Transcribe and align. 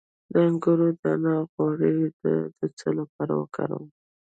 د 0.31 0.33
انګور 0.47 0.79
دانه 1.01 1.35
غوړي 1.53 1.97
د 2.59 2.59
څه 2.77 2.87
لپاره 2.99 3.33
وکاروم؟ 3.41 3.85